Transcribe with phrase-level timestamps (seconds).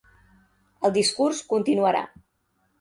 [0.89, 2.05] El discurs continuarà.